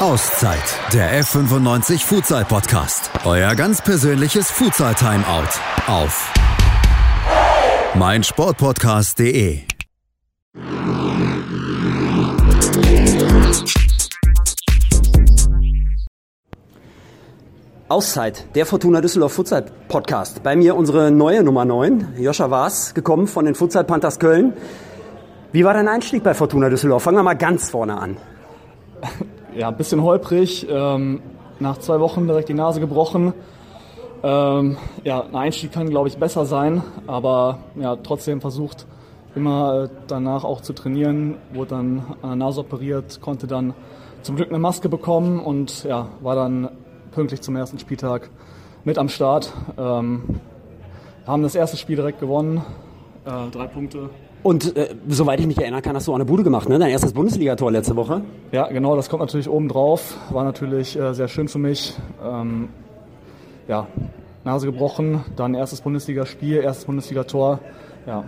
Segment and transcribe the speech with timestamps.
[0.00, 3.12] Auszeit, der F95 Futsal Podcast.
[3.24, 5.48] Euer ganz persönliches Futsal Timeout
[5.86, 6.32] auf
[7.94, 9.60] meinsportpodcast.de.
[17.88, 20.42] Auszeit, der Fortuna Düsseldorf Futsal Podcast.
[20.42, 24.54] Bei mir unsere neue Nummer 9, Joscha Waas, gekommen von den Futsal Panthers Köln.
[25.52, 27.04] Wie war dein Einstieg bei Fortuna Düsseldorf?
[27.04, 28.16] Fangen wir mal ganz vorne an.
[29.56, 30.66] Ja, ein bisschen holprig.
[30.68, 31.22] Ähm,
[31.60, 33.32] nach zwei Wochen direkt die Nase gebrochen.
[34.24, 38.86] Ähm, ja, ein Einstieg kann, glaube ich, besser sein, aber ja, trotzdem versucht,
[39.36, 41.36] immer äh, danach auch zu trainieren.
[41.52, 43.74] Wurde dann an der Nase operiert, konnte dann
[44.22, 46.70] zum Glück eine Maske bekommen und ja, war dann
[47.12, 48.30] pünktlich zum ersten Spieltag
[48.82, 49.52] mit am Start.
[49.78, 50.40] Ähm,
[51.26, 52.62] haben das erste Spiel direkt gewonnen,
[53.24, 54.10] äh, drei Punkte.
[54.44, 56.78] Und äh, soweit ich mich erinnern kann, hast du auch eine Bude gemacht, ne?
[56.78, 58.20] Dein erstes Bundesligator letzte Woche.
[58.52, 60.18] Ja, genau, das kommt natürlich oben drauf.
[60.30, 61.94] War natürlich äh, sehr schön für mich.
[62.22, 62.68] Ähm,
[63.68, 63.86] ja,
[64.44, 67.58] Nase gebrochen, dann erstes Bundesligaspiel, erstes Bundesligator.
[68.06, 68.24] Ja.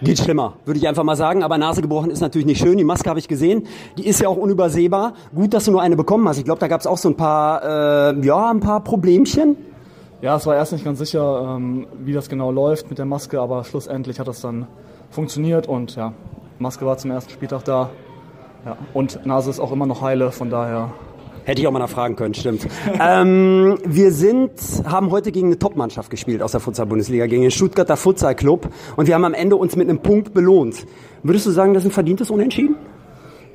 [0.00, 1.42] Geht schlimmer, würde ich einfach mal sagen.
[1.42, 2.78] Aber Nase gebrochen ist natürlich nicht schön.
[2.78, 3.66] Die Maske habe ich gesehen.
[3.98, 5.12] Die ist ja auch unübersehbar.
[5.34, 6.38] Gut, dass du nur eine bekommen hast.
[6.38, 9.58] Ich glaube, da gab es auch so ein paar, äh, ja, ein paar Problemchen.
[10.22, 13.38] Ja, es war erst nicht ganz sicher, ähm, wie das genau läuft mit der Maske,
[13.38, 14.66] aber schlussendlich hat das dann
[15.10, 16.12] funktioniert und ja,
[16.58, 17.90] Maske war zum ersten Spieltag da.
[18.64, 20.92] Ja, und Nase ist auch immer noch heile, von daher.
[21.44, 22.66] Hätte ich auch mal nachfragen können, stimmt.
[23.00, 24.52] ähm, wir sind,
[24.84, 29.14] haben heute gegen eine Top-Mannschaft gespielt aus der Futsal-Bundesliga, gegen den Stuttgarter Futsal-Club und wir
[29.14, 30.86] haben am Ende uns mit einem Punkt belohnt.
[31.22, 32.76] Würdest du sagen, das ist ein verdientes Unentschieden?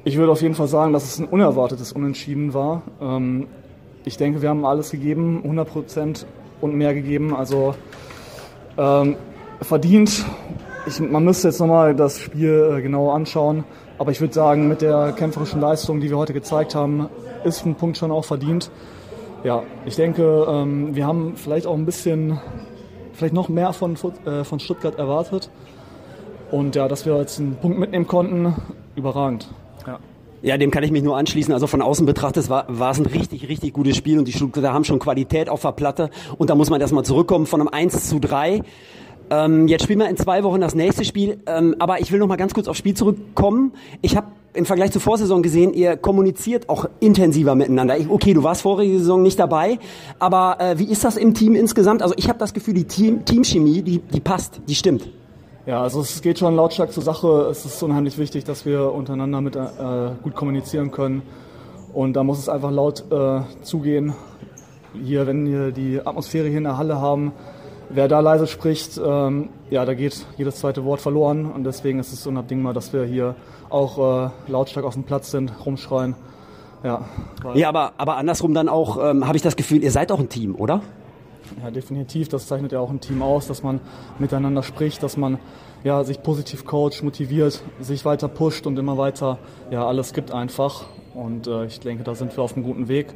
[0.04, 2.82] Ich würde auf jeden Fall sagen, dass es ein unerwartetes Unentschieden war.
[3.00, 3.48] Ähm,
[4.04, 6.26] ich denke, wir haben alles gegeben, 100 Prozent
[6.62, 7.36] und mehr gegeben.
[7.36, 7.76] Also
[8.78, 9.16] ähm,
[9.62, 10.26] verdient
[10.86, 13.64] ich, man müsste jetzt nochmal das Spiel äh, genau anschauen.
[13.98, 17.10] Aber ich würde sagen, mit der kämpferischen Leistung, die wir heute gezeigt haben,
[17.44, 18.72] ist ein Punkt schon auch verdient.
[19.44, 22.40] Ja, ich denke, ähm, wir haben vielleicht auch ein bisschen,
[23.14, 25.50] vielleicht noch mehr von, äh, von Stuttgart erwartet.
[26.52, 28.54] Und ja, dass wir jetzt einen Punkt mitnehmen konnten,
[28.96, 29.48] überragend.
[29.88, 30.00] Ja.
[30.42, 31.54] Ja, dem kann ich mich nur anschließen.
[31.54, 34.74] Also von außen betrachtet war, war es ein richtig, richtig gutes Spiel und die Stuttgarter
[34.74, 36.10] haben schon Qualität auf der Platte.
[36.38, 38.62] Und da muss man erstmal zurückkommen von einem 1 zu 3
[39.30, 42.28] ähm, jetzt spielen wir in zwei Wochen das nächste Spiel, ähm, aber ich will noch
[42.28, 43.74] mal ganz kurz aufs Spiel zurückkommen.
[44.02, 47.98] Ich habe im Vergleich zur Vorsaison gesehen, ihr kommuniziert auch intensiver miteinander.
[47.98, 49.80] Ich, okay, du warst vorige Saison nicht dabei,
[50.20, 52.02] aber äh, wie ist das im Team insgesamt?
[52.02, 55.10] Also ich habe das Gefühl, die Team, Teamchemie, die, die passt, die stimmt.
[55.66, 57.48] Ja, also es geht schon lautstark zur Sache.
[57.50, 59.62] Es ist unheimlich wichtig, dass wir untereinander mit, äh,
[60.22, 61.24] gut kommunizieren können.
[61.92, 64.14] Und da muss es einfach laut äh, zugehen.
[64.94, 67.34] Hier, wenn wir die Atmosphäre hier in der Halle haben,
[67.90, 72.14] wer da leise spricht, ähm, ja, da geht jedes zweite Wort verloren und deswegen ist
[72.14, 73.36] es unabdingbar, dass wir hier
[73.70, 76.16] auch äh, lautstark auf dem Platz sind, rumschreien.
[76.84, 77.06] Ja,
[77.56, 80.30] ja aber, aber andersrum dann auch, ähm, habe ich das Gefühl, ihr seid auch ein
[80.30, 80.82] Team, oder?
[81.64, 82.28] Ja, definitiv.
[82.30, 83.80] Das zeichnet ja auch ein Team aus, dass man
[84.20, 85.40] miteinander spricht, dass man
[85.84, 89.38] ja, sich positiv coacht, motiviert, sich weiter pusht und immer weiter
[89.70, 90.86] ja, alles gibt einfach.
[91.14, 93.14] Und äh, ich denke, da sind wir auf einem guten Weg.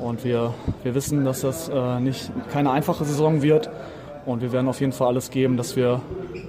[0.00, 3.70] Und wir, wir wissen, dass das äh, nicht, keine einfache Saison wird.
[4.26, 6.00] Und wir werden auf jeden Fall alles geben, dass wir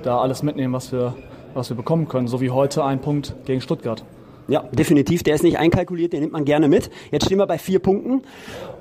[0.03, 1.15] da alles mitnehmen, was wir,
[1.53, 2.27] was wir bekommen können.
[2.27, 4.03] So wie heute ein Punkt gegen Stuttgart.
[4.47, 5.23] Ja, definitiv.
[5.23, 6.89] Der ist nicht einkalkuliert, den nimmt man gerne mit.
[7.11, 8.23] Jetzt stehen wir bei vier Punkten.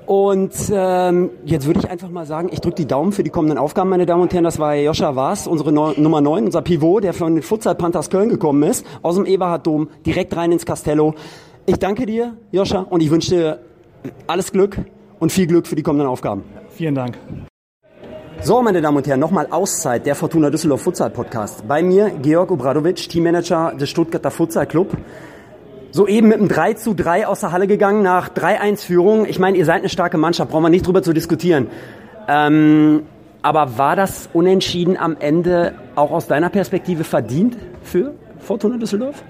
[0.05, 3.57] Und ähm, jetzt würde ich einfach mal sagen, ich drücke die Daumen für die kommenden
[3.57, 4.43] Aufgaben, meine Damen und Herren.
[4.43, 8.09] Das war Joscha Waas, unsere no Nummer 9, unser Pivot, der von den Futsal Panthers
[8.09, 11.15] Köln gekommen ist, aus dem Eberhard-Dom, direkt rein ins Castello.
[11.65, 13.59] Ich danke dir, Joscha, und ich wünsche dir
[14.27, 14.77] alles Glück
[15.19, 16.43] und viel Glück für die kommenden Aufgaben.
[16.69, 17.17] Vielen Dank.
[18.41, 21.65] So, meine Damen und Herren, nochmal Auszeit der Fortuna Düsseldorf Futsal Podcast.
[21.65, 24.97] Bei mir Georg Obradovic, Teammanager des Stuttgarter Futsal Club.
[25.91, 29.25] Soeben mit einem 3 zu 3 aus der Halle gegangen nach 3-1-Führung.
[29.25, 31.67] Ich meine, ihr seid eine starke Mannschaft, brauchen wir nicht drüber zu diskutieren.
[32.27, 33.03] Ähm,
[33.43, 39.23] aber war das Unentschieden am Ende auch aus deiner Perspektive verdient für Fortuna Düsseldorf?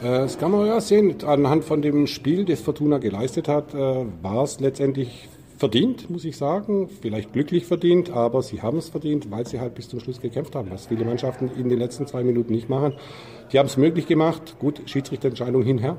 [0.00, 1.14] Äh, das kann man ja sehen.
[1.24, 3.78] Anhand von dem Spiel, das Fortuna geleistet hat, äh,
[4.22, 6.88] war es letztendlich verdient, muss ich sagen.
[7.00, 10.54] Vielleicht glücklich verdient, aber sie haben es verdient, weil sie halt bis zum Schluss gekämpft
[10.54, 12.92] haben, was viele Mannschaften in den letzten zwei Minuten nicht machen.
[13.52, 14.56] Die haben es möglich gemacht.
[14.58, 15.96] Gut, Schiedsrichterentscheidung hinher.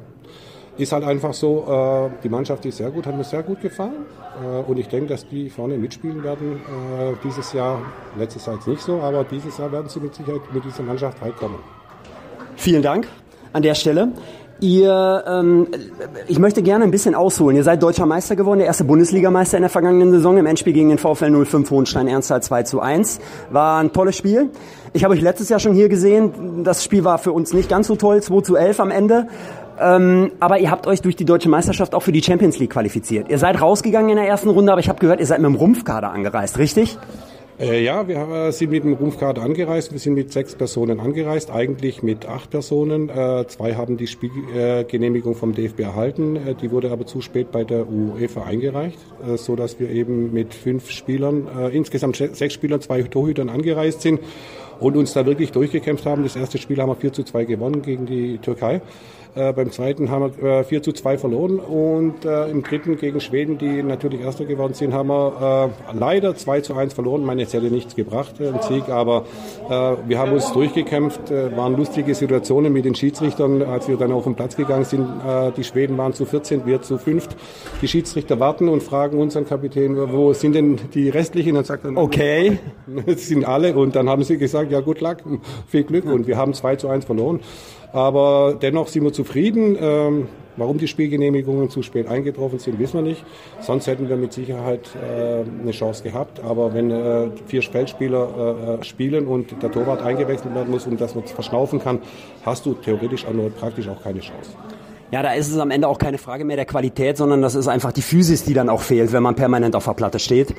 [0.78, 4.06] Ist halt einfach so, äh, die Mannschaft ist sehr gut, hat mir sehr gut gefallen.
[4.68, 6.62] und ich denke, dass die vorne mitspielen werden
[7.24, 7.82] dieses Jahr.
[8.16, 11.20] Letztes Jahr jetzt nicht so, aber dieses Jahr werden sie mit Sicherheit mit dieser Mannschaft
[11.20, 11.58] halt kommen.
[12.56, 13.08] Vielen Dank
[13.58, 14.10] an der Stelle.
[14.60, 15.68] Ihr, ähm,
[16.28, 17.56] ich möchte gerne ein bisschen ausholen.
[17.56, 20.90] Ihr seid deutscher Meister geworden, der erste Bundesligameister in der vergangenen Saison im Endspiel gegen
[20.90, 23.20] den VfL 05 Hohenstein-Ernsthal 2 zu 1.
[23.52, 24.50] War ein tolles Spiel.
[24.94, 26.64] Ich habe euch letztes Jahr schon hier gesehen.
[26.64, 29.28] Das Spiel war für uns nicht ganz so toll, 2 zu 11 am Ende.
[29.80, 33.30] Ähm, aber ihr habt euch durch die deutsche Meisterschaft auch für die Champions League qualifiziert.
[33.30, 35.56] Ihr seid rausgegangen in der ersten Runde, aber ich habe gehört, ihr seid mit dem
[35.56, 36.98] Rumpfkader angereist, richtig?
[37.60, 39.92] Äh, ja, wir äh, sind mit dem Rumpfkader angereist.
[39.92, 43.10] Wir sind mit sechs Personen angereist, eigentlich mit acht Personen.
[43.10, 46.36] Äh, zwei haben die Spielgenehmigung vom DFB erhalten.
[46.36, 50.34] Äh, die wurde aber zu spät bei der UEFA eingereicht, äh, so dass wir eben
[50.34, 54.20] mit fünf Spielern, äh, insgesamt sechs Spielern, zwei Torhütern angereist sind
[54.80, 56.24] und uns da wirklich durchgekämpft haben.
[56.24, 58.82] Das erste Spiel haben wir 4 zu 2 gewonnen gegen die Türkei.
[59.38, 63.20] Äh, beim zweiten haben wir äh, 4 zu 2 verloren und äh, im dritten gegen
[63.20, 67.24] Schweden, die natürlich Erster geworden sind, haben wir äh, leider 2 zu 1 verloren.
[67.24, 69.26] Meine, es hätte nichts gebracht, äh, ein Sieg, aber
[69.70, 74.12] äh, wir haben uns durchgekämpft, äh, waren lustige Situationen mit den Schiedsrichtern, als wir dann
[74.12, 75.04] auf den Platz gegangen sind.
[75.04, 77.28] Äh, die Schweden waren zu 14, wir zu 5.
[77.84, 81.58] Die Schiedsrichter warten und fragen unseren Kapitän, wo sind denn die restlichen?
[81.58, 82.58] Und sagt dann, Okay.
[83.06, 83.76] das sind alle.
[83.76, 85.18] Und dann haben sie gesagt, ja gut Luck,
[85.68, 86.06] viel Glück.
[86.06, 87.40] Und wir haben 2 zu 1 verloren.
[87.94, 89.78] Aber dennoch sind wir zufrieden.
[89.80, 90.28] Ähm,
[90.58, 93.24] warum die Spielgenehmigungen zu spät eingetroffen sind, wissen wir nicht.
[93.62, 96.44] Sonst hätten wir mit Sicherheit äh, eine Chance gehabt.
[96.44, 101.16] Aber wenn äh, vier Feldspieler äh, spielen und der Torwart eingewechselt werden muss und das
[101.16, 102.00] man verschnaufen kann,
[102.44, 104.52] hast du theoretisch auch nur praktisch auch keine Chance.
[105.10, 107.70] Ja, da ist es am Ende auch keine Frage mehr der Qualität, sondern das ist
[107.70, 110.54] einfach die Physis, die dann auch fehlt, wenn man permanent auf der Platte steht.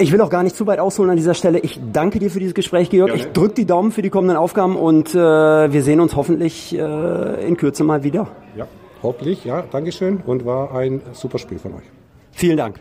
[0.00, 1.58] Ich will auch gar nicht zu weit ausholen an dieser Stelle.
[1.58, 3.08] Ich danke dir für dieses Gespräch, Georg.
[3.10, 3.22] Gerne.
[3.22, 7.46] Ich drücke die Daumen für die kommenden Aufgaben und äh, wir sehen uns hoffentlich äh,
[7.46, 8.28] in Kürze mal wieder.
[8.56, 8.66] Ja,
[9.02, 11.84] hoffentlich, ja, Dankeschön und war ein super Spiel von euch.
[12.32, 12.80] Vielen Dank.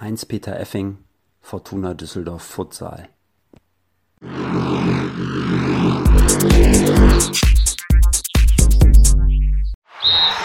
[0.00, 0.98] Heinz-Peter Effing,
[1.40, 3.08] Fortuna Düsseldorf Futsal.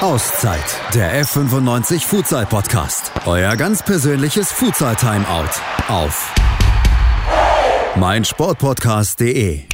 [0.01, 3.11] Auszeit, der F95 Futsal Podcast.
[3.25, 5.49] Euer ganz persönliches Futsal Timeout
[5.89, 6.33] auf
[7.95, 9.70] meinsportpodcast.de.